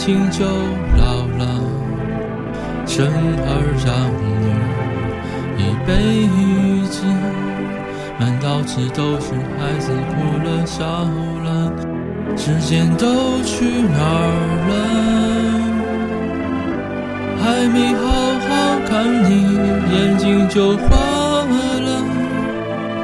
[0.00, 0.46] 轻就
[0.96, 1.04] 老
[1.36, 1.44] 了。
[2.86, 3.52] 生儿
[3.84, 4.24] 养女
[5.60, 5.92] 一辈
[6.88, 7.04] 子，
[8.18, 9.26] 满脑子都是
[9.58, 10.80] 孩子哭了笑
[11.44, 11.46] 了。
[12.34, 14.32] 时间都去哪儿
[14.70, 14.72] 了？
[17.42, 18.02] 还没好
[18.48, 18.50] 好
[18.88, 18.90] 看
[19.28, 19.28] 你，
[19.92, 20.88] 眼睛就花
[21.84, 21.88] 了。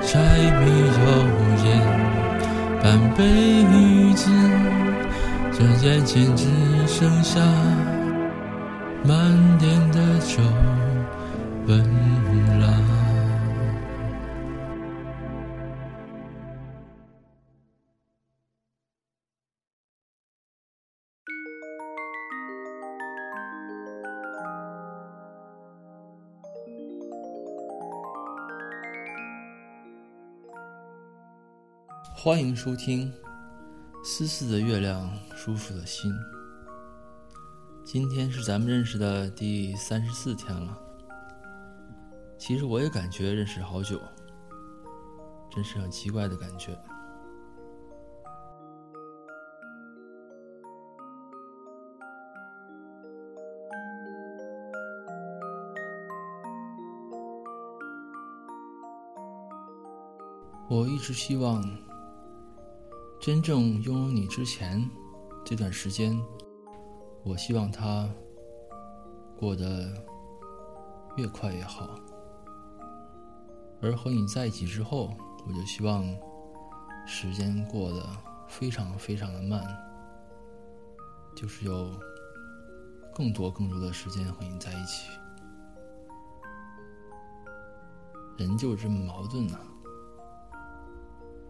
[0.01, 0.09] 柴
[0.65, 0.65] 米
[0.97, 1.05] 油
[1.63, 1.67] 盐
[2.83, 3.21] 半辈
[4.15, 4.31] 子，
[5.53, 6.41] 转眼间只
[6.87, 7.41] 剩下
[9.05, 10.41] 满脸的皱
[11.67, 11.79] 纹
[12.61, 12.83] 了。
[32.15, 33.13] 欢迎收听
[34.05, 36.11] 《思思的月亮，叔叔的心》。
[37.87, 40.77] 今天是咱们认识的第三十四天了。
[42.37, 44.01] 其实我也感觉认识好久，
[45.49, 46.77] 真是很奇怪的感觉。
[60.69, 61.65] 我一直希望。
[63.21, 64.89] 真正拥有你之前，
[65.45, 66.21] 这段时间，
[67.29, 68.09] 我希望他
[69.37, 69.93] 过得
[71.17, 71.89] 越快越好；
[73.83, 75.13] 而和你在一起之后，
[75.45, 76.05] 我就希望
[77.05, 78.07] 时间过得
[78.47, 79.61] 非常非常的慢，
[81.35, 81.91] 就是有
[83.13, 85.11] 更多更多的时间和你在一起。
[88.39, 89.59] 人就是这么矛盾呢，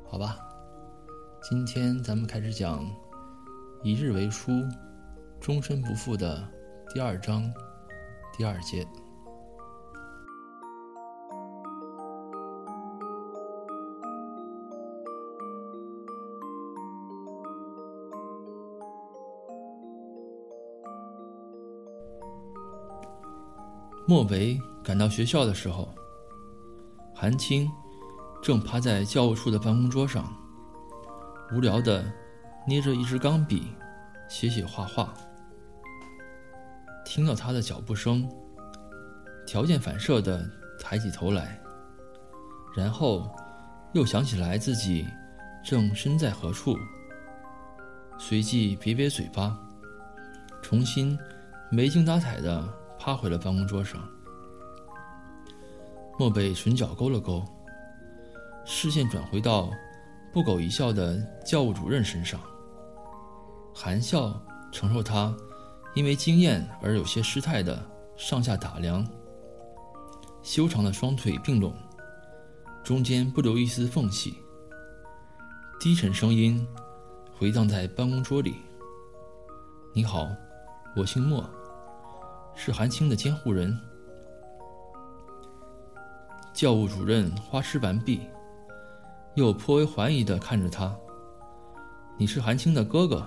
[0.09, 0.39] 好吧。
[1.43, 2.83] 今天咱们开始讲
[3.85, 4.51] “一日为书，
[5.41, 6.43] 终身不负”的
[6.93, 7.53] 第二章
[8.37, 8.87] 第二节。
[24.09, 25.93] 莫北赶到学校的时候，
[27.13, 27.69] 韩青
[28.41, 30.25] 正趴在教务处的办公桌上。
[31.53, 32.05] 无聊的
[32.69, 33.73] 捏着一支钢笔，
[34.29, 35.13] 写写画画。
[37.17, 38.29] 听到他的脚步声，
[39.47, 40.47] 条件反射的
[40.79, 41.59] 抬起头来，
[42.77, 43.35] 然后
[43.95, 45.07] 又想起来自己
[45.65, 46.77] 正身在何处，
[48.19, 49.59] 随即瘪瘪嘴巴，
[50.61, 51.19] 重新
[51.71, 52.63] 没精打采的
[52.99, 53.99] 趴回了办公桌上。
[56.19, 57.43] 莫北唇角勾了勾，
[58.67, 59.71] 视线转回到。
[60.35, 61.17] 不苟一笑的
[61.47, 62.39] 教务主任身上，
[63.75, 64.39] 含笑
[64.71, 65.35] 承受他
[65.97, 67.83] 因为经验而有些失态的
[68.17, 69.05] 上下打量。
[70.43, 71.75] 修长的双腿并拢，
[72.85, 74.37] 中间不留一丝缝隙。
[75.81, 76.65] 低沉声音
[77.37, 78.57] 回荡在办公桌里
[79.95, 80.29] ：“你好，
[80.95, 81.43] 我姓莫，
[82.55, 83.77] 是韩青的监护人。”
[86.53, 88.21] 教务主任花痴完毕。
[89.35, 90.95] 又颇为怀疑地看着他
[92.17, 93.27] ：“你是韩青的哥哥，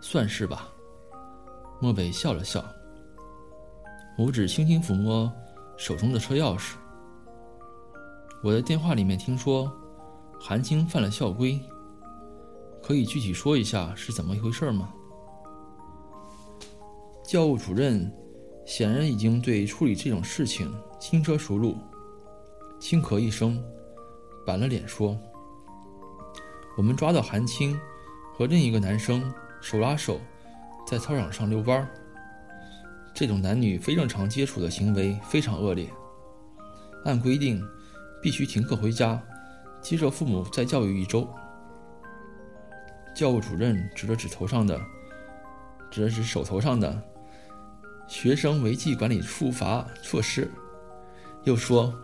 [0.00, 0.68] 算是吧。”
[1.80, 2.64] 莫北笑了笑，
[4.16, 5.30] 拇指轻轻抚摸
[5.76, 6.74] 手中的车钥匙。
[8.42, 9.70] 我的电话里面听说，
[10.40, 11.60] 韩青犯了校规，
[12.82, 14.92] 可以具体说一下是怎么一回事吗？
[17.26, 18.12] 教务主任
[18.66, 21.76] 显然已经对处理这种事情轻车熟路，
[22.78, 23.62] 轻咳一声。
[24.46, 25.18] 板了脸说
[26.76, 27.78] ：“我们抓到韩青
[28.34, 29.32] 和另一个男生
[29.62, 30.20] 手拉手
[30.86, 31.88] 在操场上遛弯儿。
[33.12, 35.88] 这种男女非正常接触的行为非常恶劣，
[37.04, 37.64] 按规定
[38.22, 39.20] 必须停课回家，
[39.80, 41.28] 接受父母再教育一周。”
[43.14, 44.80] 教务主任指了指头上的，
[45.90, 47.02] 指了指手头上的
[48.08, 50.50] 学生违纪管理处罚措施，
[51.44, 51.94] 又说：“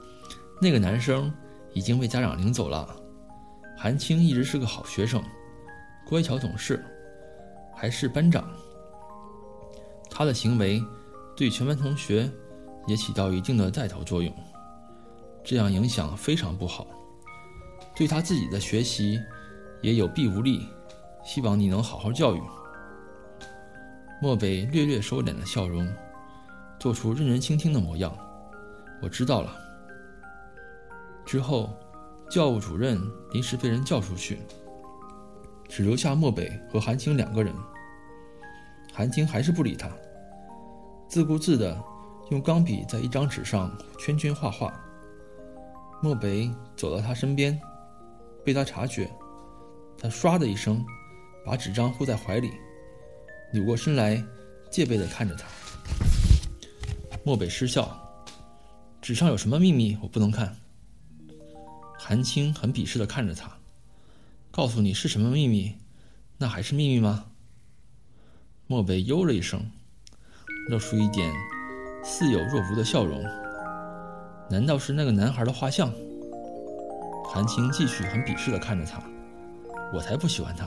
[0.63, 1.33] 那个男生。”
[1.73, 2.97] 已经被家长领走了。
[3.79, 5.23] 韩青一直是个好学生，
[6.05, 6.85] 乖巧懂事，
[7.77, 8.45] 还是班长。
[10.21, 10.85] 他的行为
[11.35, 12.31] 对全班同学
[12.87, 14.31] 也起到一定的带头作用，
[15.43, 16.87] 这样影响非常不好，
[17.97, 19.19] 对他自己的学习
[19.81, 20.69] 也有弊无利。
[21.25, 22.43] 希望你能好好教育。
[24.21, 25.91] 漠北略略收敛了笑容，
[26.79, 28.15] 做出认真倾听的模样。
[29.01, 29.57] 我知道了。
[31.25, 31.75] 之后，
[32.31, 33.01] 教务主任
[33.33, 34.39] 临时被人叫出去，
[35.67, 37.55] 只留下漠北和韩青两个人。
[38.93, 39.89] 韩青还是不理他，
[41.11, 41.77] 自顾自地
[42.31, 44.73] 用钢笔在一张纸上圈圈画画。
[46.01, 47.61] 漠北走到他身边，
[48.45, 49.11] 被他察觉，
[49.99, 50.87] 他唰的一声
[51.45, 52.53] 把纸张护在怀里，
[53.53, 54.25] 扭过身来，
[54.71, 55.49] 戒备地看着他。
[57.25, 57.91] 漠北失笑
[59.03, 59.99] ：“纸上有什么秘密？
[60.01, 60.57] 我不能看。”
[61.99, 63.51] 韩青很鄙视地看着他，
[64.53, 65.75] 告诉你是什么秘密，
[66.39, 67.27] 那还是秘密吗？
[68.69, 69.69] 漠北哟了一声，
[70.69, 71.33] 露出一点
[72.05, 73.25] 似有若无的笑容。
[74.49, 75.93] 难道是那个男孩的画像？
[77.25, 79.01] 韩青继续很鄙视的看着他，
[79.93, 80.67] 我才不喜欢他。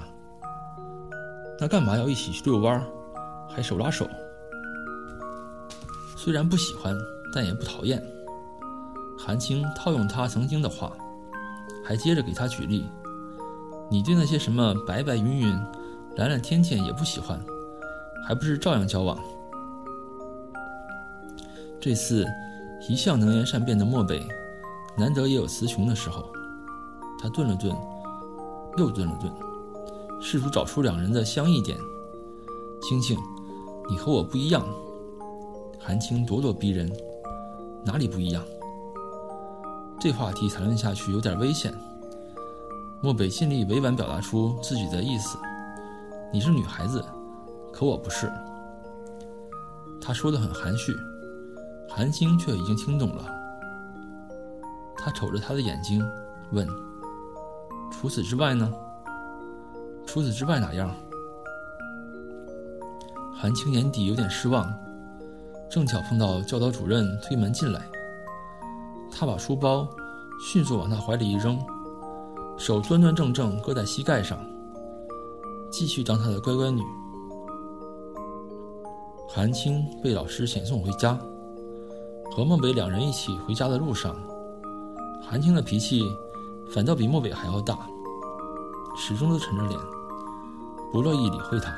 [1.59, 2.83] 那干嘛要一起去遛弯儿，
[3.49, 4.07] 还手拉手？
[6.17, 6.95] 虽然不喜欢，
[7.33, 8.01] 但也不讨厌。
[9.17, 10.91] 韩青套用他曾经的话，
[11.85, 12.85] 还接着给他举例：
[13.89, 15.59] 你对那些什么白白云云、
[16.15, 17.39] 蓝蓝天天也不喜欢。
[18.25, 19.19] 还不是照样交往。
[21.83, 22.25] 这次
[22.87, 24.25] 一向能言善辩的漠北，
[24.97, 26.31] 难得也有词穷的时候。
[27.19, 27.75] 他顿了顿，
[28.77, 29.29] 又顿了顿，
[30.21, 31.77] 试图找出两人的相异点。
[32.81, 33.17] 青青，
[33.89, 34.65] 你和我不一样。
[35.77, 36.89] 韩青咄咄逼人，
[37.83, 38.41] 哪里不一样？
[39.99, 41.73] 这话题谈论下去有点危险。
[43.01, 45.37] 漠北尽力委婉表达出自己的意思：
[46.31, 47.03] 你是女孩子。
[47.73, 48.31] 可我不是，
[49.99, 50.95] 他说的很含蓄，
[51.95, 53.23] 韩青却已经听懂了。
[54.97, 56.03] 他瞅着他的眼睛，
[56.51, 56.67] 问
[57.93, 58.73] ：“除此之外呢？
[60.03, 60.91] 除此之外哪样？”
[63.31, 64.73] 韩青眼底有点失望，
[65.69, 67.87] 正巧碰到教导主任推门进来，
[69.11, 69.87] 他把书包
[70.49, 71.59] 迅速往他怀里一扔，
[72.57, 74.39] 手端端正正搁在膝盖上，
[75.71, 76.81] 继续当他的乖乖女。
[79.29, 81.19] 韩青被老师遣送回家，
[82.35, 84.15] 和漠北两人一起回家的路上，
[85.21, 86.01] 韩青的脾气
[86.67, 87.77] 反倒比漠北还要大，
[88.97, 89.79] 始终都沉着脸，
[90.91, 91.71] 不乐意理会他。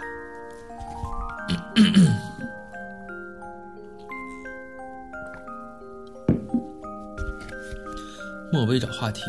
[8.49, 9.23] 漠北找话题，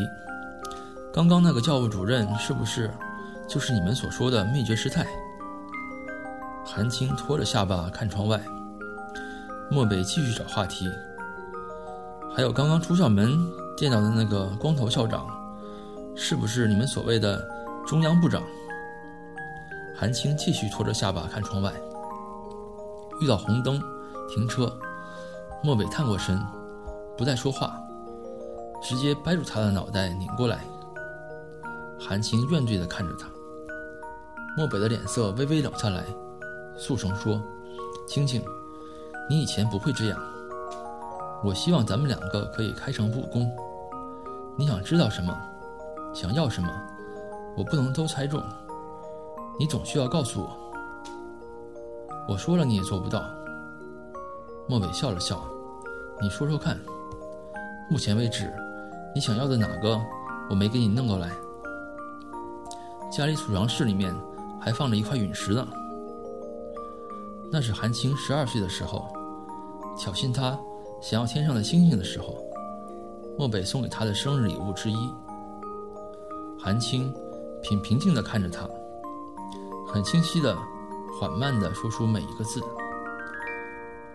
[1.13, 2.89] 刚刚那个教务主任是不是
[3.49, 5.05] 就是你们所说的灭绝师太？
[6.63, 8.41] 韩青托着下巴看窗外，
[9.69, 10.89] 漠北继续找话题。
[12.37, 15.25] 还有刚刚出校门见到的那个光头校长，
[16.15, 17.43] 是不是你们所谓的
[17.83, 18.43] 中央部长？
[19.95, 21.73] 韩青继续托着下巴看窗外。
[23.19, 23.81] 遇到红灯，
[24.29, 24.71] 停车。
[25.63, 26.39] 漠北探过身，
[27.17, 27.75] 不再说话，
[28.83, 30.59] 直接掰住他的脑袋拧过来。
[31.99, 33.27] 韩青怨怼地看着他，
[34.55, 36.03] 漠北的脸色微微冷下来。
[36.77, 37.41] 素成说
[38.07, 38.43] ：“青青，
[39.27, 40.19] 你以前不会这样。
[41.43, 43.49] 我希望咱们两个可以开诚布公。
[44.57, 45.35] 你想知道什么，
[46.13, 46.69] 想要什么，
[47.55, 48.41] 我不能都猜中。
[49.59, 50.49] 你总需要告诉我。
[52.27, 53.23] 我说了你也做不到。”
[54.67, 55.41] 莫伟笑了笑
[56.21, 56.77] ：“你说说看。
[57.89, 58.51] 目前为止，
[59.15, 59.97] 你想要的哪个，
[60.49, 61.31] 我没给你弄过来？
[63.09, 64.13] 家里储藏室里面
[64.59, 65.65] 还放着一块陨石呢。”
[67.49, 69.07] 那是韩青十二岁的时候，
[69.97, 70.59] 挑衅他
[70.99, 72.35] 想要天上的星星的时候，
[73.37, 74.97] 漠北送给他的生日礼物之一。
[76.59, 77.13] 韩青
[77.61, 78.67] 平平静地看着他，
[79.87, 80.57] 很清晰的、
[81.19, 82.59] 缓慢地说出每一个字：“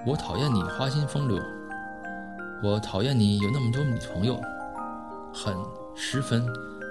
[0.07, 1.41] 我讨厌你花心风流，
[2.63, 4.39] 我讨厌你有那么多女朋友，
[5.33, 5.57] 很、
[5.95, 6.45] 十分、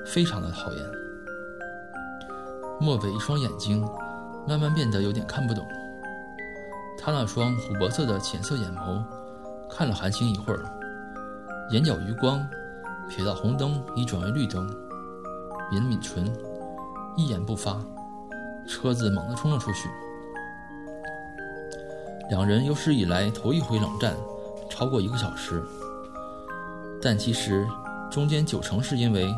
[0.06, 0.86] 非常的讨厌。”
[2.80, 3.86] 漠北一双眼睛
[4.48, 5.64] 慢慢变得有点看不懂。
[6.98, 9.04] 他那双琥珀色的浅色眼眸，
[9.72, 10.64] 看了韩青一会儿，
[11.72, 12.46] 眼角余光
[13.10, 14.68] 瞥到红灯已转为绿灯，
[15.72, 16.32] 抿抿唇，
[17.16, 17.80] 一言不发，
[18.68, 19.90] 车子猛地冲了出去。
[22.30, 24.16] 两人有史以来头一回冷战，
[24.70, 25.64] 超过一个小时。
[27.02, 27.66] 但其实
[28.12, 29.34] 中间九成是因为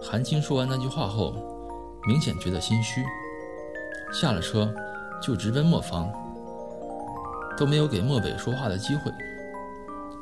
[0.00, 1.34] 韩青说完那句话后，
[2.06, 3.02] 明显觉得心虚，
[4.12, 4.72] 下了车
[5.22, 6.08] 就直奔磨坊。
[7.56, 9.12] 都没有给漠北说话的机会，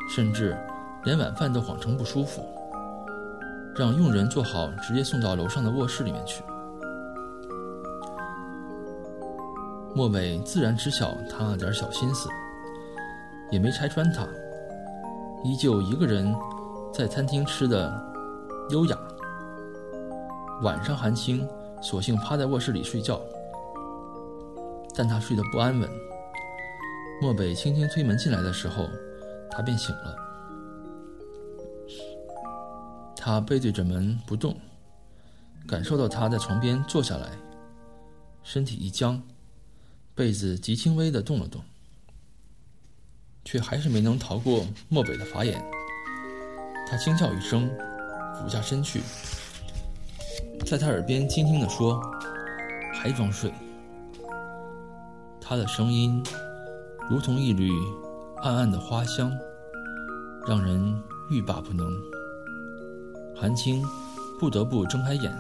[0.09, 0.57] 甚至
[1.05, 2.43] 连晚饭都谎称不舒服，
[3.77, 6.43] 让佣人做好，直接送到楼上的卧室里面去。
[9.95, 12.29] 漠北自然知晓他那点小心思，
[13.51, 14.27] 也没拆穿他，
[15.45, 16.35] 依旧一个人
[16.93, 17.93] 在餐厅吃的
[18.71, 18.97] 优雅。
[20.63, 21.47] 晚上，韩青
[21.81, 23.21] 索性趴在卧室里睡觉，
[24.97, 25.89] 但他睡得不安稳。
[27.21, 28.89] 漠北轻轻推门进来的时候，
[29.59, 30.17] 他便醒了。
[33.17, 34.57] 他背对着门不动，
[35.67, 37.29] 感受到他在床边坐下来，
[38.45, 39.21] 身体一僵，
[40.15, 41.61] 被子极轻微的动了动，
[43.45, 45.61] 却还是没能逃过漠北的法眼。
[46.89, 47.69] 他轻笑一声，
[48.37, 49.03] 俯下身去。
[50.65, 52.01] 在他耳边轻轻的说
[52.95, 53.53] ：“还装睡。”
[55.43, 56.23] 他的声音
[57.11, 57.73] 如同一缕
[58.43, 59.37] 暗暗的花香，
[60.49, 61.93] 让人欲罢不能。
[63.37, 63.85] 韩青
[64.41, 65.31] 不得不睁开眼，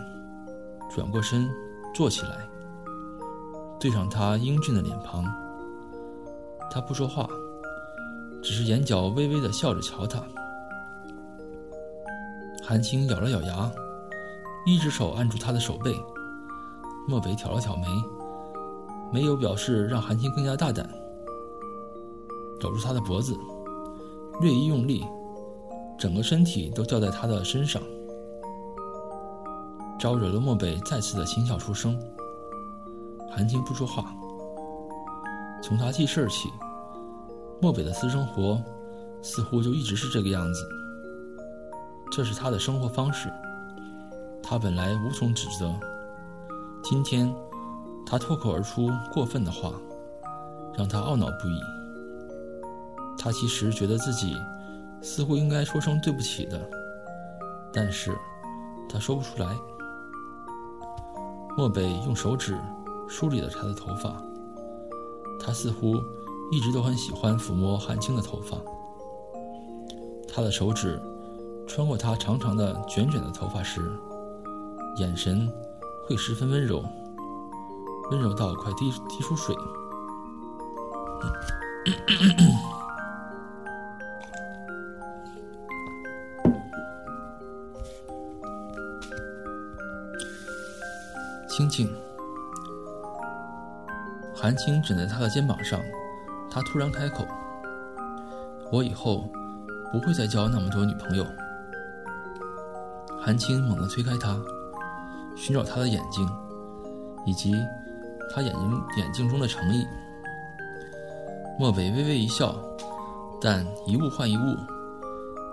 [0.94, 1.48] 转过身
[1.94, 2.46] 坐起来，
[3.80, 5.24] 对上他英俊的脸庞。
[6.70, 7.26] 他不说话，
[8.42, 10.22] 只是眼角微微的笑着瞧他。
[12.62, 13.72] 韩青咬了咬牙。
[14.66, 15.96] 一只手按住他的手背，
[17.06, 17.86] 漠北挑了挑眉，
[19.10, 20.86] 没有表示让韩青更加大胆，
[22.60, 23.34] 搂住他的脖子，
[24.40, 25.04] 略一用力，
[25.98, 27.82] 整个身体都掉在他的身上，
[29.98, 31.98] 招惹了漠北再次的轻笑出声。
[33.30, 34.14] 韩青不说话。
[35.60, 36.48] 从他记事起，
[37.60, 38.62] 漠北的私生活
[39.22, 40.68] 似乎就一直是这个样子，
[42.12, 43.28] 这是他的生活方式。
[44.40, 45.74] 他本来无从指责，
[46.80, 47.28] 今天
[48.06, 49.72] 他脱口而出过分的话，
[50.76, 51.77] 让他懊恼不已。
[53.18, 54.36] 他其实觉得自己
[55.02, 56.58] 似乎应该说声对不起的，
[57.72, 58.16] 但是
[58.88, 59.56] 他说不出来。
[61.56, 62.56] 漠北用手指
[63.08, 64.22] 梳理了他的头发，
[65.40, 65.96] 他似乎
[66.52, 68.56] 一直都很喜欢抚摸韩青的头发。
[70.32, 71.00] 他的手指
[71.66, 73.80] 穿过她长长的卷卷的头发时。
[74.96, 75.48] 眼神
[76.04, 76.82] 会十分温柔，
[78.10, 79.54] 温柔到快滴滴出水。
[91.58, 91.92] 清静，
[94.32, 95.80] 韩青枕在他的肩膀上，
[96.48, 97.26] 他突然开口
[98.70, 99.28] ：“我以后
[99.92, 101.26] 不会再交那么多女朋友。”
[103.20, 104.38] 韩青猛地推开他。
[105.34, 106.28] 寻找他的眼睛，
[107.24, 107.52] 以及
[108.32, 109.84] 他眼睛眼睛中的诚意。
[111.58, 112.54] 莫北微微一笑，
[113.40, 114.56] 但一物换一物，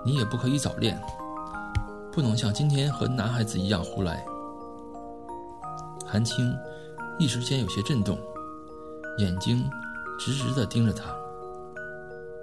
[0.04, 1.00] 你也不可以早恋，
[2.12, 4.24] 不能像今天和男孩子一样胡来。
[6.16, 6.58] 韩青
[7.20, 8.18] 一时间有些震动，
[9.18, 9.70] 眼睛
[10.18, 11.14] 直直地盯着他，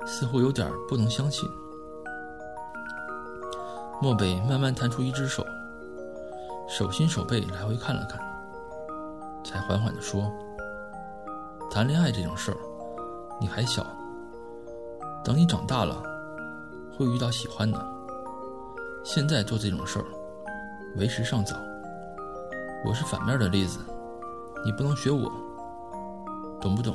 [0.04, 1.48] 似乎有点不能相信。
[3.98, 5.42] 漠北慢慢弹出一只手。
[6.68, 8.20] 手心手背来回看了看，
[9.42, 10.30] 才缓缓地说
[11.72, 12.58] ：“谈恋爱这种事儿，
[13.40, 13.86] 你还小。
[15.24, 16.02] 等你长大了，
[16.94, 17.82] 会遇到喜欢的。
[19.02, 20.04] 现在做这种事儿，
[20.98, 21.56] 为时尚早。
[22.84, 23.78] 我是反面的例子，
[24.64, 25.30] 你不能学我，
[26.60, 26.94] 懂不懂？”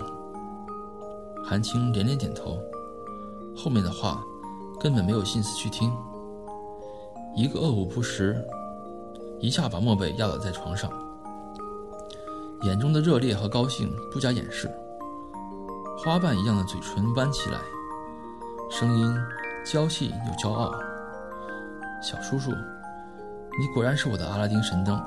[1.45, 2.59] 韩青连连点头，
[3.55, 4.21] 后面的话
[4.79, 5.91] 根本没有心思去听。
[7.35, 8.35] 一个恶五不食。
[9.39, 10.91] 一下把漠北压倒在床上，
[12.63, 14.67] 眼中的热烈和高兴不加掩饰，
[16.03, 17.59] 花瓣一样的嘴唇弯起来，
[18.71, 19.15] 声音
[19.63, 20.73] 娇气又骄傲
[22.01, 22.49] ：“小叔叔，
[23.59, 24.99] 你果然是我的阿拉丁神灯。”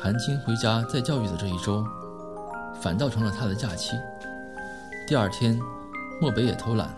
[0.00, 1.84] 韩青回家再教育的这一周，
[2.80, 3.96] 反倒成了他的假期。
[5.08, 5.58] 第二天，
[6.20, 6.94] 漠北也偷懒，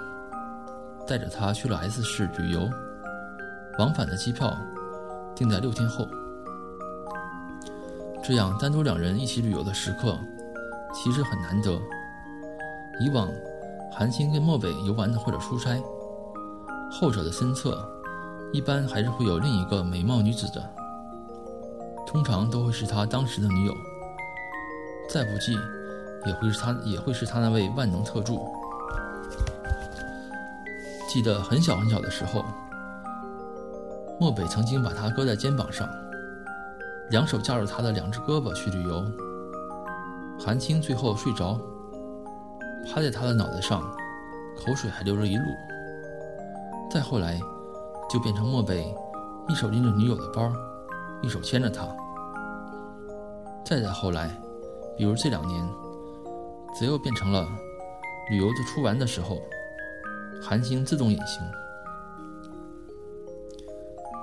[1.07, 2.69] 带着他去了 S 市旅游。
[3.79, 4.55] 往返的机票
[5.35, 6.07] 定在六天后。
[8.23, 10.19] 这样单独两人一起旅游的时刻，
[10.93, 11.81] 其实很难得。
[13.01, 13.31] 以往，
[13.91, 15.83] 韩青跟漠北游玩或者出差，
[16.93, 17.83] 后者的身侧
[18.53, 20.63] 一般还是会有另一个美貌女子的，
[22.11, 23.77] 通常都会是他当时的女友。
[25.09, 25.57] 再不济，
[26.27, 28.53] 也会是他也会是他那位万能特助。
[31.09, 32.45] 记得很小很小的时候。
[34.19, 35.89] 漠北曾经把他搁在肩膀上，
[37.11, 39.05] 两手架着他的两只胳膊去旅游。
[40.37, 41.59] 韩青最后睡着，
[42.85, 43.81] 趴在他的脑袋上，
[44.59, 45.45] 口水还流了一路。
[46.91, 47.41] 再后来，
[48.11, 48.93] 就变成漠北
[49.49, 50.53] 一手拎着女友的包，
[51.23, 51.87] 一手牵着她。
[53.65, 54.29] 再再后来，
[54.97, 55.65] 比如这两年，
[56.79, 57.49] 则又变成了
[58.31, 59.41] 旅游的出玩的时候，
[60.43, 61.43] 韩青自动隐形。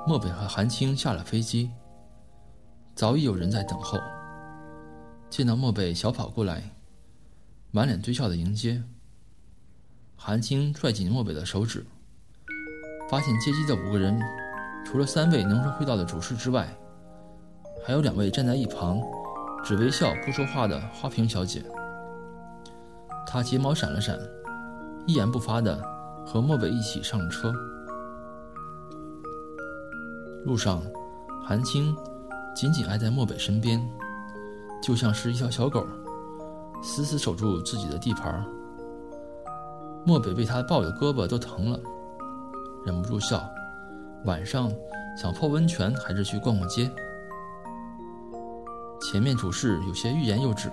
[0.06, 1.70] 漠北和韩青下了飞机，
[2.96, 3.98] 早已有人在等候。
[5.30, 6.64] 见到漠北小跑过来，
[7.72, 8.82] 满脸堆笑的迎接。
[10.16, 11.86] 韩青拽紧漠北的手指，
[13.10, 14.20] 发现接机的五个人，
[14.86, 16.68] 除了三位能说会道的主事之外，
[17.88, 19.02] 还有两位站在一旁，
[19.64, 21.64] 只微笑不说话的花瓶小姐。
[23.26, 24.20] 她睫毛闪了闪，
[25.06, 25.82] 一言不发的
[26.26, 27.50] 和漠北一起上了车。
[30.44, 30.82] 路上，
[31.42, 31.96] 韩青
[32.54, 33.82] 紧紧挨在漠北身边，
[34.84, 35.88] 就像是一条小狗，
[36.84, 38.46] 死死守住自己的地盘。
[40.06, 41.80] 漠北被他抱的胳膊都疼了，
[42.86, 43.50] 忍不住笑。
[44.26, 44.70] 晚上
[45.18, 46.92] 想泡温泉还是去逛逛街？
[49.10, 50.70] 前面主事有些欲言又止，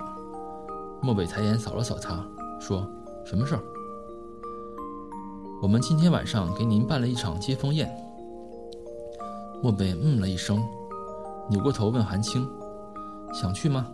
[1.01, 2.21] 漠北抬眼扫了扫他，
[2.59, 2.85] 说
[3.23, 3.63] ：“什么事儿？”
[5.63, 7.89] 我们今天晚上给您办了一场接风宴。
[9.63, 10.61] 漠北嗯了一声，
[11.49, 12.45] 扭过头问韩青
[13.33, 13.87] ：“想去吗？”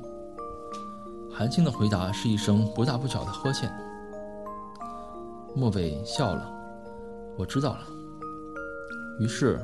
[1.31, 3.71] 韩青的回答是一声不大不小的呵欠。
[5.55, 6.51] 漠北笑了
[7.37, 7.81] ：“我知道了。”
[9.21, 9.63] 于是，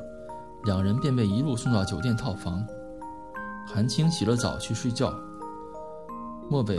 [0.66, 2.64] 两人便被一路送到酒店套房。
[3.70, 5.14] 韩青洗了澡去睡觉，
[6.48, 6.78] 漠北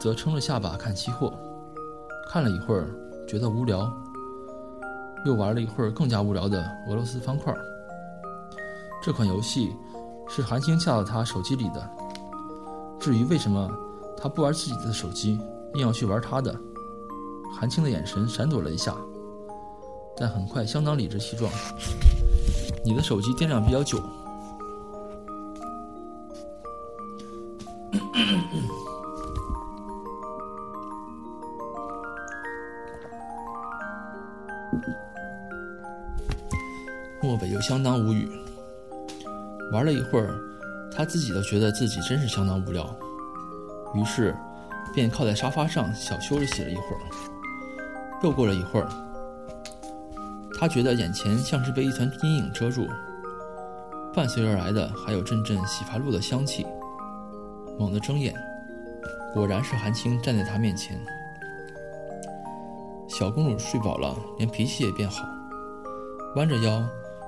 [0.00, 1.32] 则撑着下巴看期货，
[2.28, 2.90] 看了一会儿
[3.28, 3.90] 觉得无聊，
[5.24, 7.54] 又玩了一会儿更加无聊的俄罗斯方块。
[9.00, 9.72] 这款游戏
[10.28, 11.88] 是韩青下到他手机里的。
[12.98, 13.70] 至于为什么
[14.16, 15.38] 他不玩自己的手机，
[15.74, 16.54] 硬要去玩他的，
[17.56, 18.96] 韩青的眼神闪躲了一下，
[20.16, 21.48] 但很快相当理直气壮
[22.84, 24.02] ：“你的手机电量比较久。”
[37.22, 38.30] 漠北又相当无语。
[39.72, 40.38] 玩了一会儿，
[40.94, 42.94] 他自己都觉得自己真是相当无聊，
[43.94, 44.36] 于是
[44.92, 47.00] 便靠在沙发上小休息了一会儿。
[48.22, 48.88] 又过了一会儿，
[50.58, 52.86] 他觉得眼前像是被一团阴影遮住，
[54.14, 56.64] 伴随而来的还有阵阵洗发露的香气。
[57.78, 58.34] 猛地睁眼，
[59.32, 60.98] 果然是韩青站在他面前。
[63.08, 65.24] 小公主睡饱了，连脾气也变好，
[66.36, 66.82] 弯着腰，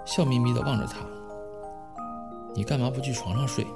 [0.05, 0.99] 笑眯眯地望着他。
[2.55, 3.67] 你干嘛不去床上睡？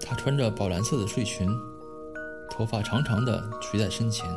[0.00, 1.48] 她穿着宝蓝色的睡裙，
[2.50, 4.28] 头发长长的垂在身前，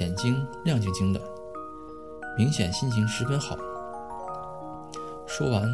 [0.00, 1.20] 眼睛亮晶晶的，
[2.36, 3.56] 明显心情十分好。
[5.26, 5.68] 说完，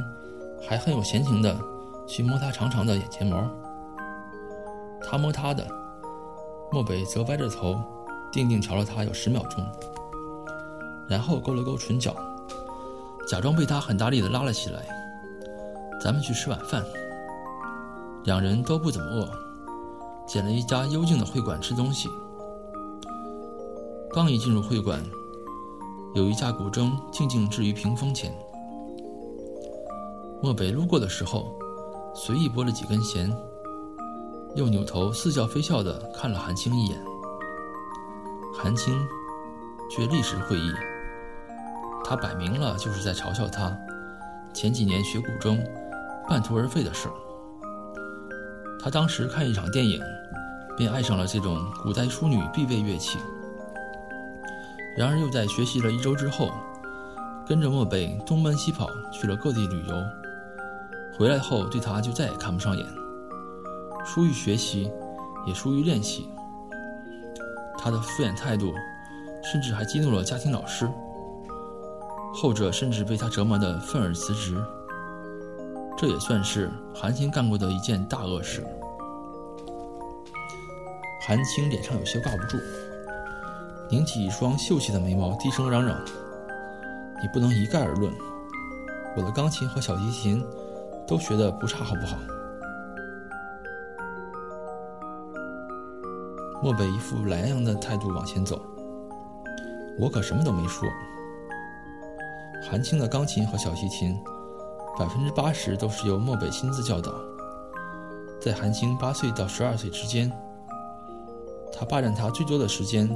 [0.60, 1.56] 还很有闲情的
[2.08, 3.48] 去摸她长长的眼睫毛。
[5.00, 5.64] 他摸她的，
[6.72, 7.78] 漠北则歪着头，
[8.32, 9.64] 定定瞧了她有十秒钟，
[11.08, 12.16] 然后勾了勾唇角，
[13.28, 14.82] 假装被他很大力的拉了起来。
[16.00, 16.82] 咱们去吃晚饭。
[18.24, 19.30] 两人都不怎么饿，
[20.26, 22.08] 捡了一家幽静的会馆吃东西。
[24.10, 25.02] 刚一进入会馆，
[26.14, 28.36] 有一架古筝静静置于屏风前。
[30.42, 31.56] 漠北路过的时候，
[32.20, 33.32] 随意拨了几根弦，
[34.56, 36.98] 又扭头似笑非笑地看了韩青一眼。
[38.52, 39.06] 韩青
[39.88, 40.72] 却立时会意，
[42.04, 43.72] 他摆明了就是在嘲笑他。
[44.52, 45.64] 前几年学古筝。
[46.28, 47.08] 半途而废的事。
[48.78, 49.98] 他当时看一场电影，
[50.76, 53.18] 便爱上了这种古代淑女必备乐器。
[54.94, 56.50] 然而又在学习了一周之后，
[57.46, 59.94] 跟着漠北东奔西跑去了各地旅游。
[61.18, 62.86] 回来后对他就再也看不上眼，
[64.06, 64.88] 疏于学习，
[65.44, 66.28] 也疏于练习。
[67.76, 68.72] 他的敷衍态度，
[69.42, 70.88] 甚至还激怒了家庭老师。
[72.32, 74.56] 后者甚至被他折磨得愤而辞职。
[75.96, 78.64] 这也算是韩青干过的一件大恶事。
[81.26, 82.56] 韩青脸上有些挂不住，
[83.90, 86.00] 拧起一双秀气的眉毛，低声嚷嚷
[87.20, 88.14] ：“你不能一概而论，
[89.16, 90.44] 我的钢琴和小提琴
[91.08, 92.16] 都学的不差，好不好？”
[96.62, 98.60] 漠北一副懒洋洋的态度往前走，
[99.98, 100.88] 我可什么都没说。
[102.62, 104.16] 韩青的钢琴和小提琴。
[104.98, 107.14] 百分之八十都是由漠北亲自教导。
[108.40, 110.28] 在韩青八岁到十二岁之间，
[111.72, 113.08] 他霸占他最多的时间，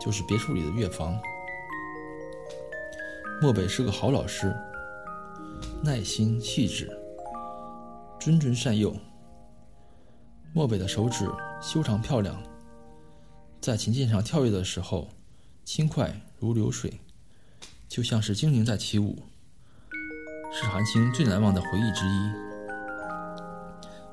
[0.00, 1.18] 就是别墅里的乐房。
[3.42, 4.54] 漠北是个好老师，
[5.82, 6.88] 耐心细致，
[8.24, 8.96] 谆谆善诱。
[10.54, 11.28] 漠北的手指
[11.60, 12.42] 修长漂亮，
[13.60, 15.08] 在琴键上跳跃的时候，
[15.62, 16.90] 轻快如流水，
[17.86, 19.18] 就像是精灵在起舞。
[20.50, 22.32] 是韩青最难忘的回忆之一。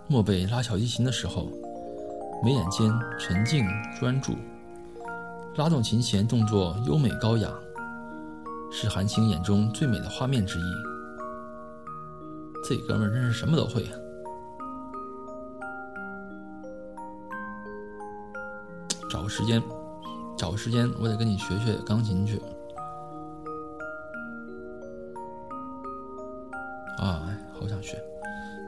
[0.09, 1.49] 漠北拉小提琴的时候，
[2.43, 3.65] 眉眼间沉静
[3.97, 4.35] 专注，
[5.55, 7.49] 拉动琴弦动作优美高雅，
[8.73, 10.63] 是韩青眼中最美的画面之一。
[12.67, 14.00] 这哥们真是什么都会啊！
[19.11, 19.61] 找个时间，
[20.37, 22.41] 找个时间，我得跟你学学钢琴去。
[26.97, 28.01] 啊，好想学！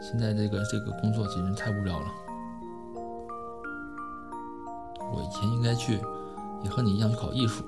[0.01, 2.07] 现在这个这个工作简直太无聊了。
[5.13, 6.01] 我以前应该去，
[6.61, 7.63] 也和你一样去考艺术。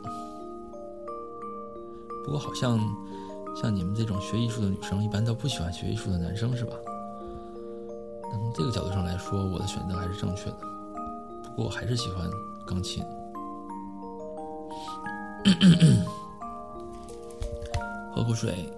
[2.25, 2.77] 不过好像
[3.55, 6.75] 像你们这种学艺术的女生，一般都不喜欢学艺术的男生，是吧？
[8.33, 10.57] 那从这个角度上来说，我的选择还是正确的。
[11.45, 12.29] 不过我还是喜欢
[12.65, 13.03] 钢琴。
[18.13, 18.69] 喝口水。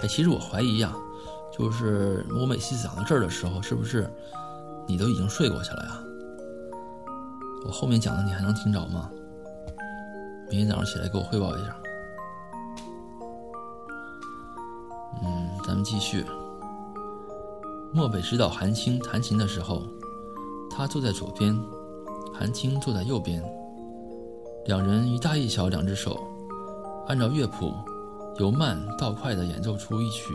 [0.00, 0.94] 哎，其实我怀疑呀，
[1.56, 4.08] 就是我每次讲到这儿的时候，是不是
[4.86, 5.98] 你都已经睡过去了呀？
[7.66, 9.10] 我后面讲的你还能听着吗？
[10.50, 11.74] 明天早上起来给我汇报一下。
[15.22, 16.24] 嗯，咱们继续。
[17.94, 19.84] 漠北指导韩青弹琴的时候，
[20.68, 21.56] 他坐在左边，
[22.32, 23.40] 韩青坐在右边，
[24.66, 26.18] 两人一大一小两只手，
[27.06, 27.72] 按照乐谱。
[28.40, 30.34] 由慢到快的演奏出一曲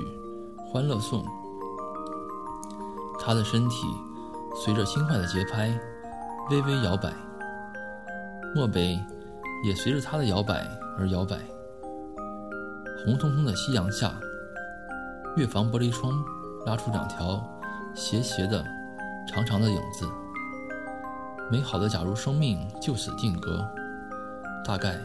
[0.69, 1.21] 《欢乐颂》，
[3.19, 3.85] 他的身体
[4.55, 5.77] 随着轻快的节拍
[6.49, 7.13] 微微摇摆，
[8.55, 8.97] 漠北
[9.65, 10.65] 也随着他的摇摆
[10.97, 11.37] 而摇摆。
[13.03, 14.17] 红彤彤的夕阳下，
[15.35, 16.23] 乐房玻璃窗
[16.65, 17.43] 拉出两条
[17.95, 18.63] 斜斜的、
[19.27, 20.07] 长长的影子。
[21.51, 23.65] 美好的，假如生命就此定格，
[24.63, 24.95] 大概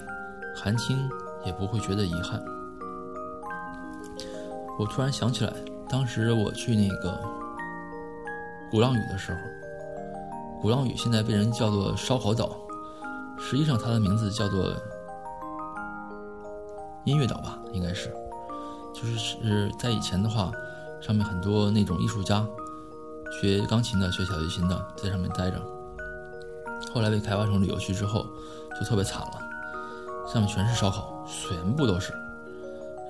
[0.54, 1.08] 韩青
[1.44, 2.42] 也不会觉得遗憾。
[4.78, 5.52] 我突然想起来，
[5.88, 7.18] 当时我去那个
[8.70, 9.40] 鼓浪屿的时候，
[10.60, 12.50] 鼓浪屿现在被人叫做烧烤岛，
[13.38, 14.74] 实际上它的名字叫做
[17.04, 18.12] 音乐岛吧，应该是，
[18.92, 20.50] 就是是在以前的话，
[21.04, 22.46] 上面很多那种艺术家，
[23.30, 25.60] 学钢琴的、学小提琴的，在上面待着。
[26.94, 28.26] 后来被开发成旅游区之后，
[28.80, 29.38] 就特别惨了，
[30.26, 32.14] 上面全是烧烤，全部都是。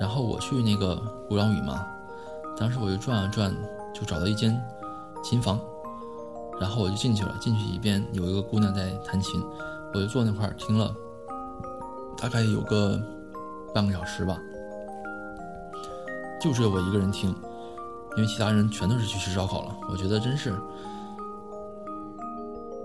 [0.00, 0.96] 然后我去那个
[1.28, 1.86] 鼓浪屿嘛，
[2.56, 3.54] 当时我就转啊转，
[3.94, 4.60] 就找到一间
[5.22, 5.60] 琴房，
[6.60, 7.32] 然后我就进去了。
[7.40, 9.40] 进去一边有一个姑娘在弹琴，
[9.92, 10.92] 我就坐那块儿听了，
[12.20, 13.00] 大概有个
[13.72, 14.36] 半个小时吧，
[16.42, 17.32] 就只有我一个人听，
[18.16, 19.76] 因为其他人全都是去吃烧烤了。
[19.90, 20.52] 我觉得真是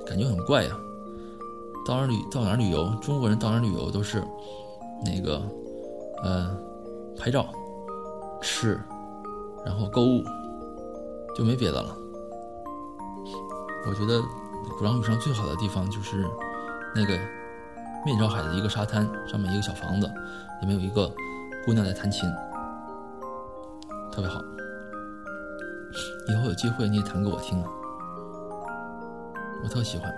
[0.06, 0.78] 感觉很怪呀。
[1.88, 4.24] 到哪旅到哪旅游，中国人到哪旅游都是
[5.06, 5.42] 那个
[6.24, 6.58] 呃。
[7.22, 7.46] 拍照、
[8.42, 8.80] 吃，
[9.66, 10.24] 然后购物，
[11.36, 11.94] 就没别的了。
[13.86, 14.22] 我觉得
[14.78, 16.26] 鼓浪屿上最好的地方就是
[16.96, 17.20] 那个
[18.06, 20.10] 面朝海的一个沙滩，上面一个小房子，
[20.62, 21.12] 里面有一个
[21.66, 22.24] 姑娘在弹琴，
[24.14, 24.40] 特别好。
[26.28, 27.70] 以后有机会你也弹给我听啊，
[29.64, 30.14] 我特喜欢。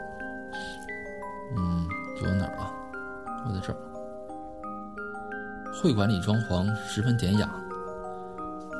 [1.57, 2.71] 嗯，说到哪儿了？
[3.47, 3.77] 我在这儿。
[5.81, 7.49] 会馆里装潢十分典雅。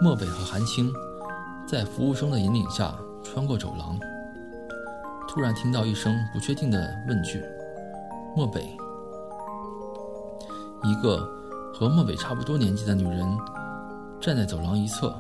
[0.02, 0.92] 漠北和韩青
[1.68, 3.98] 在服务生的引领下穿过走廊，
[5.28, 7.44] 突然听到一声不确定的问句
[8.36, 8.76] ：“漠北。”
[10.84, 11.18] 一个
[11.74, 13.26] 和漠北差不多年纪的女人
[14.20, 15.16] 站在走廊一侧，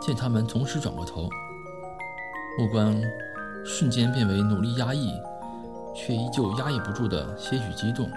[0.00, 1.28] 见他们同时转过头，
[2.58, 2.94] 目光
[3.64, 5.12] 瞬间变为努力压抑，
[5.94, 8.08] 却依旧压抑不住的些许激动。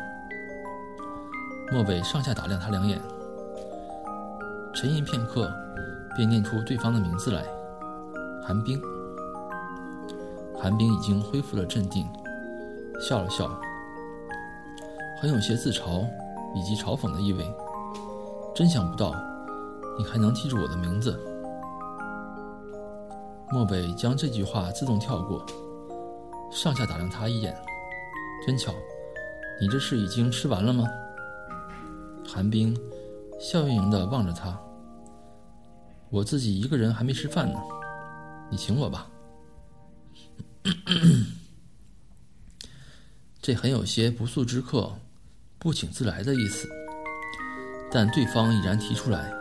[1.71, 2.99] 莫北上下打量他两眼，
[4.73, 5.51] 沉吟片刻，
[6.15, 7.43] 便念出对方的名字来：
[8.45, 8.81] 韩冰。
[10.57, 12.07] 韩冰已经恢复了镇定，
[12.99, 13.49] 笑了笑，
[15.19, 16.05] 很有些自嘲
[16.55, 17.43] 以及嘲讽的意味。
[18.53, 19.15] 真想不到，
[19.97, 21.19] 你还能记住我的名字。
[23.51, 25.45] 漠北将这句话自动跳过，
[26.51, 27.53] 上下打量他一眼，
[28.47, 28.73] 真巧，
[29.59, 30.87] 你这是已经吃完了吗？
[32.25, 32.73] 韩冰
[33.41, 34.57] 笑盈盈地望着他。
[36.09, 37.59] 我自己一个人还没吃饭呢，
[38.49, 39.09] 你请我吧。
[43.41, 44.93] 这很有些不速之客
[45.59, 46.69] 不请自来的意思，
[47.91, 49.33] 但对方已然提出来，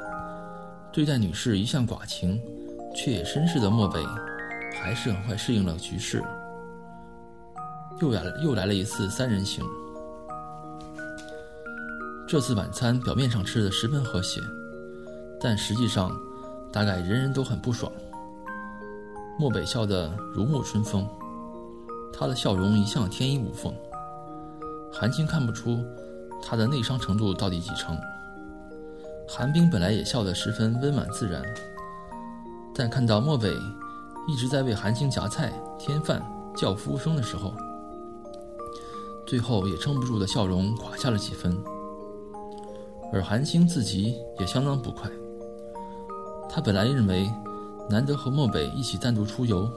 [0.93, 2.41] 对待女士一向寡情
[2.95, 4.05] 却也绅士的漠北，
[4.81, 6.23] 还是很快适应了局势。
[8.01, 9.65] 又来又来了一次三人行，
[12.27, 14.41] 这次晚餐表面上吃的十分和谐，
[15.41, 16.11] 但实际上，
[16.73, 17.91] 大概人人都很不爽。
[19.39, 21.07] 漠北笑得如沐春风，
[22.13, 23.75] 他的笑容一向天衣无缝。
[24.93, 25.85] 韩青看不出
[26.43, 27.97] 他的内伤程度到底几成。
[29.29, 31.43] 韩冰本来也笑得十分温婉自然，
[32.75, 33.53] 但看到漠北
[34.27, 36.23] 一直在为韩青夹菜、添饭、
[36.57, 37.53] 叫服务生的时候，
[39.27, 41.57] 最后也撑不住的笑容垮下了几分。
[43.13, 45.11] 而韩青自己也相当不快。
[46.49, 47.29] 他本来认为
[47.89, 49.69] 难得和漠北一起单独出游，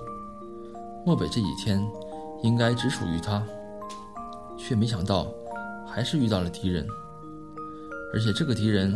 [1.06, 1.84] 漠北这几天
[2.44, 3.44] 应该只属于他，
[4.58, 5.28] 却没想到
[5.88, 6.88] 还是遇到了敌人，
[8.14, 8.96] 而且这个敌人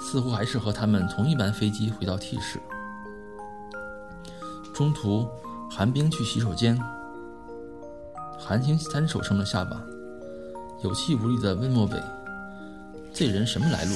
[0.00, 2.60] 似乎还是和他们同一班飞机回到 T 市。
[4.80, 5.28] 中途，
[5.70, 6.74] 韩冰去洗手间，
[8.38, 9.78] 韩青单手撑着下巴，
[10.82, 12.02] 有气无力地问漠北。
[13.12, 13.92] 这人什么来路？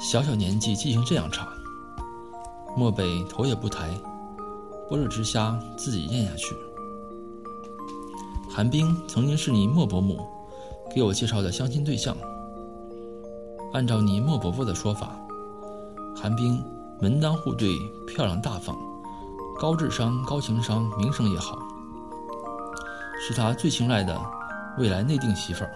[0.00, 1.46] 小小年纪记性这样差。
[2.74, 3.90] 漠北头也不抬，
[4.88, 6.56] 剥了只虾自己咽下去。
[8.48, 10.26] 韩冰曾经是你莫伯母
[10.94, 12.16] 给我介绍的相亲对象。
[13.74, 15.14] 按照你莫伯伯的说法，
[16.16, 16.64] 韩冰
[17.00, 18.76] 门当户对，漂亮大方，
[19.58, 21.58] 高智商、高情商，名声也好，
[23.18, 24.20] 是他最青睐的
[24.76, 25.70] 未来内定媳妇儿。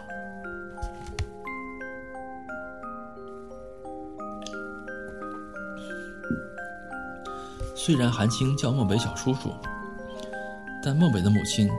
[7.74, 9.50] 虽然韩青叫漠北小叔叔，
[10.82, 11.70] 但漠北的母亲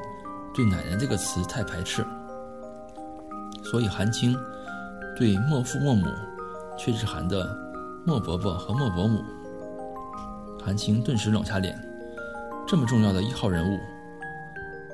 [0.55, 2.03] 对“奶奶”这个词太排斥，
[3.63, 4.35] 所以韩青
[5.15, 6.07] 对莫父莫母
[6.77, 7.55] 却是喊的
[8.07, 9.19] 莫伯伯和莫伯母。
[10.63, 11.75] 韩青顿时冷下脸，
[12.67, 13.79] 这么重要的一号人物，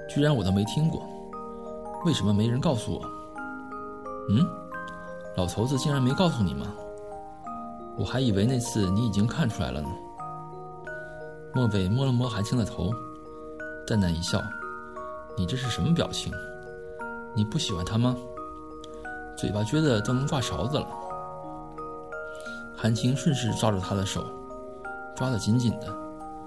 [0.10, 1.06] 居然我都没听过，
[2.06, 3.02] 为什么没人告诉我？
[4.30, 4.48] 嗯，
[5.36, 6.68] 老头子竟然没告诉你吗？
[7.98, 9.90] 我还以为那次你已经看出来了呢。
[11.54, 12.92] 莫北摸了摸韩青的头，
[13.86, 14.42] 淡淡一笑
[15.38, 16.32] ：“你这是什么表情？
[17.36, 18.16] 你不喜欢他吗？
[19.38, 20.88] 嘴巴撅得都能挂勺子了。”
[22.82, 24.26] 韩青顺势抓住他的手，
[25.16, 25.96] 抓得紧紧的。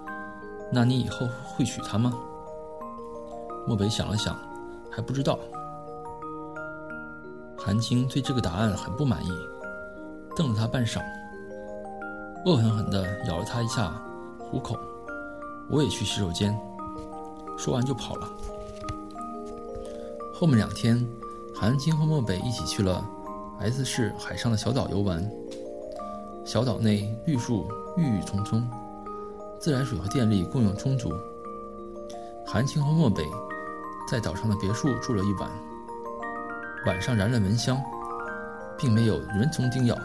[0.69, 2.13] “那你以后会娶她吗？”
[3.69, 4.37] 漠北想了想，
[4.91, 5.39] 还不知道。
[7.57, 9.31] 韩青对这个答案很不满意，
[10.35, 11.01] 瞪了他半晌，
[12.45, 13.93] 恶狠狠地咬了他一下
[14.41, 14.77] 虎口。
[15.71, 16.53] 我也去洗手间，
[17.57, 18.29] 说完就跑了。
[20.35, 21.07] 后面两天，
[21.55, 23.09] 韩青和漠北一起去了
[23.61, 25.25] S 市海上的小岛游玩。
[26.45, 28.63] 小岛内绿树郁郁葱葱，
[29.59, 31.11] 自来水和电力供应充足。
[32.47, 33.25] 韩青和漠北
[34.11, 35.51] 在岛上的别墅住了一晚，
[36.87, 37.83] 晚上燃了蚊香，
[38.77, 39.97] 并没有蚊虫叮咬，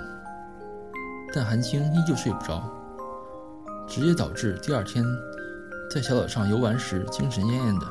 [1.34, 2.64] 但韩青依旧睡不着，
[3.86, 5.04] 直接导致第二天。
[5.94, 7.86] 在小岛上游玩时，精神恹恹的。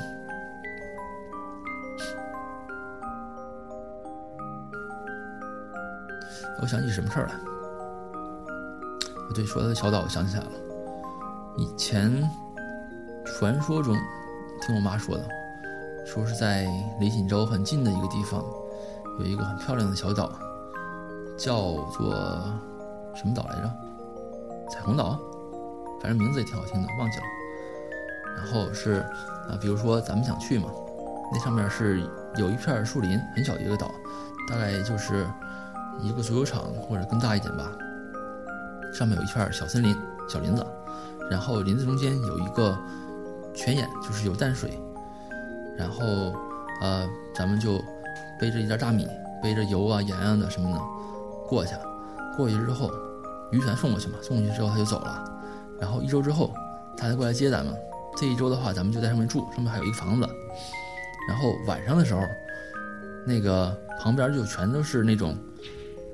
[6.62, 7.34] 我想起什么事儿来？
[9.34, 10.50] 对，说到小岛，我想起来了。
[11.56, 12.22] 以前
[13.24, 13.96] 传说中，
[14.60, 15.24] 听我妈说的，
[16.04, 16.66] 说是在
[16.98, 18.44] 离锦州很近的一个地方，
[19.18, 20.30] 有一个很漂亮的小岛，
[21.36, 22.14] 叫做
[23.14, 23.72] 什么岛来着？
[24.70, 25.18] 彩虹岛。
[26.00, 27.24] 反正名字也挺好听的，忘记了。
[28.36, 29.04] 然后是
[29.48, 30.70] 啊，比如说咱们想去嘛，
[31.32, 32.02] 那上面是
[32.36, 33.90] 有一片树林，很小的一个岛，
[34.48, 35.26] 大概就是
[36.02, 37.70] 一个足球场或者更大一点吧。
[38.92, 39.96] 上面有一片小森林、
[40.28, 40.66] 小林子，
[41.30, 42.76] 然后林子中间有一个
[43.54, 44.78] 泉眼，就是有淡水。
[45.78, 46.34] 然后
[46.80, 47.80] 呃，咱们就
[48.38, 49.08] 背着一袋大米，
[49.42, 50.80] 背着油啊、盐啊的什么的
[51.48, 51.74] 过去。
[52.36, 52.90] 过去之后，
[53.52, 55.24] 渔船送过去嘛，送过去之后他就走了。
[55.80, 56.52] 然后一周之后，
[56.96, 57.74] 他再过来接咱们。
[58.16, 60.28] 这一周的话，咱们就在上面住，上面还有一个房子。
[61.28, 62.20] 然后晚上的时候，
[63.24, 65.36] 那个旁边就全都是那种，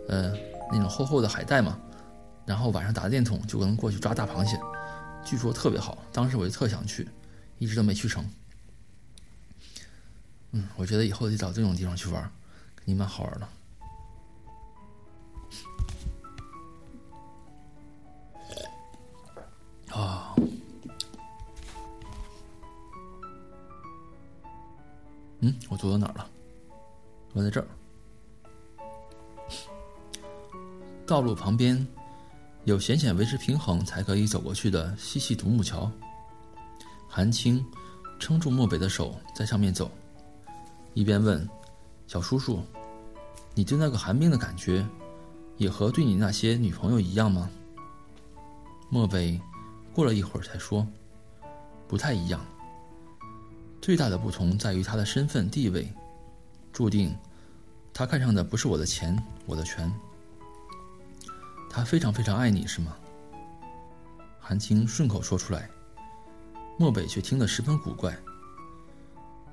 [0.09, 0.33] 呃，
[0.71, 1.81] 那种厚厚的海带嘛。
[2.45, 4.57] 然后晚上打电筒就能过去抓大螃蟹，
[5.25, 5.99] 据说特别好。
[6.13, 7.09] 当时我就特想去，
[7.59, 8.25] 一直都没去成。
[10.53, 12.23] 嗯，我觉得以后得找这种地方去玩，
[12.77, 13.49] 肯定蛮好玩的。
[19.93, 20.37] 啊，
[25.41, 26.31] 嗯，我走到哪儿了？
[27.33, 27.67] 我在这儿。
[31.07, 31.87] 道路旁边
[32.65, 35.89] 有险险维持平衡才可以走过去的细细独木桥。
[37.09, 37.65] 韩青
[38.19, 39.89] 撑住漠北的手，在上面走。
[40.95, 41.49] 一边问
[42.09, 42.61] ：“小叔叔，
[43.55, 44.85] 你对那个寒冰的感觉，
[45.59, 47.49] 也和对你那些女朋友一样吗？”
[48.91, 49.41] 漠北
[49.95, 50.85] 过了一会儿才说
[51.87, 52.45] ：“不太一样。
[53.81, 55.89] 最大的不同在于他的身份地位，
[56.73, 57.17] 注定
[57.95, 59.17] 他看上的不是我的钱，
[59.47, 59.93] 我的权。
[61.77, 62.97] 他非常非常爱你，是吗？”
[64.41, 65.69] 韩青顺口说出来，
[66.79, 68.17] 漠北却听得十分古怪。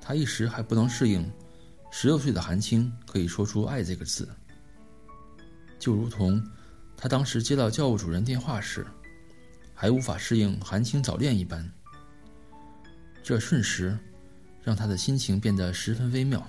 [0.00, 1.30] 他一时还不能适应，
[1.90, 4.26] 十六岁的韩青可以说出“爱”这个字，
[5.78, 6.42] 就如同
[6.96, 8.86] 他当时接到教务主任电话时。
[9.74, 11.68] 还无法适应韩青早恋一般，
[13.22, 13.98] 这瞬时
[14.62, 16.42] 让他的心情变得十分微妙。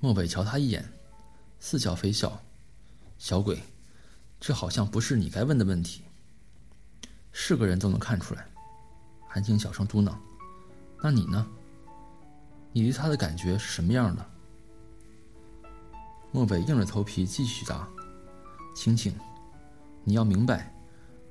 [0.00, 0.88] 漠北瞧他一眼，
[1.58, 2.40] 似笑非笑
[3.18, 3.60] ：“小鬼，
[4.40, 6.02] 这好像不是你该问的问题。
[7.32, 8.46] 是个人都能看出来。”
[9.28, 10.14] 韩青小声嘟囔
[11.02, 11.46] ：“那你呢？
[12.72, 14.24] 你对他的感觉是什么样的？”
[16.32, 17.88] 莫北硬着头皮继续答
[18.74, 19.14] ：“青青，
[20.04, 20.72] 你要明白。”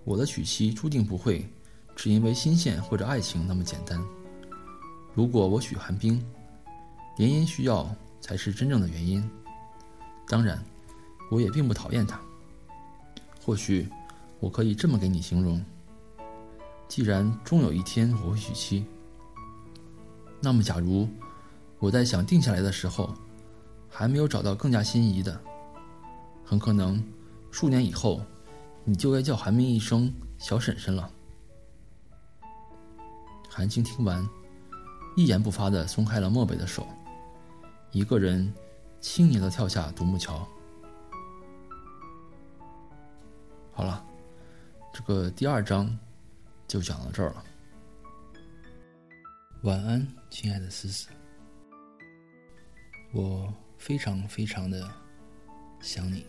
[0.03, 1.45] 我的娶妻注定不会
[1.93, 4.01] 只因为新鲜或者爱情那么简单。
[5.13, 6.25] 如果我娶寒冰，
[7.17, 9.29] 联姻需要才是真正的原因。
[10.25, 10.63] 当然，
[11.29, 12.19] 我也并不讨厌他。
[13.43, 13.87] 或许
[14.39, 15.63] 我可以这么给你形容：
[16.87, 18.85] 既然终有一天我会娶妻，
[20.41, 21.07] 那么假如
[21.79, 23.13] 我在想定下来的时候，
[23.89, 25.39] 还没有找到更加心仪的，
[26.43, 27.03] 很可能
[27.51, 28.21] 数年以后。
[28.89, 31.11] 你就该叫韩冰一声小婶婶了。
[33.49, 34.25] 韩青听完，
[35.17, 36.87] 一言不发的松开了漠北的手，
[37.91, 38.53] 一个人
[39.01, 40.47] 轻盈的跳下独木桥。
[43.77, 44.03] 好了，
[44.91, 45.95] 这个第二章
[46.67, 47.43] 就讲到这儿了。
[49.61, 51.07] 晚安，亲爱的思思，
[53.13, 54.89] 我非常非常的
[55.79, 56.25] 想你。